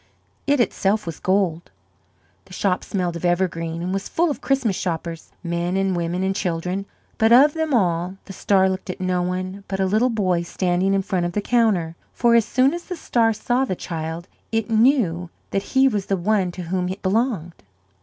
It 0.47 0.59
itself 0.59 1.05
was 1.05 1.19
gold. 1.19 1.69
The 2.45 2.53
shop 2.53 2.83
smelled 2.83 3.15
of 3.15 3.23
evergreen, 3.23 3.83
and 3.83 3.93
was 3.93 4.09
full 4.09 4.31
of 4.31 4.41
Christmas 4.41 4.75
shoppers, 4.75 5.31
men 5.43 5.77
and 5.77 5.95
women 5.95 6.23
and 6.23 6.35
children; 6.35 6.87
but 7.19 7.31
of 7.31 7.53
them 7.53 7.71
all, 7.71 8.17
the 8.25 8.33
star 8.33 8.67
looked 8.67 8.89
at 8.89 8.99
no 8.99 9.21
one 9.21 9.63
but 9.67 9.79
a 9.79 9.85
little 9.85 10.09
boy 10.09 10.41
standing 10.41 10.95
in 10.95 11.03
front 11.03 11.27
of 11.27 11.33
the 11.33 11.39
counter; 11.41 11.95
for 12.13 12.33
as 12.33 12.45
soon 12.45 12.73
as 12.73 12.85
the 12.85 12.95
star 12.95 13.31
saw 13.31 13.63
the 13.63 13.75
child 13.75 14.27
it 14.51 14.71
knew 14.71 15.29
that 15.51 15.61
he 15.77 15.87
was 15.87 16.07
the 16.07 16.17
one 16.17 16.51
to 16.53 16.63
whom 16.63 16.89
it 16.89 17.03
belonged. 17.03 17.61